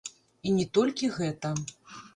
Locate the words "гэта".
1.19-1.55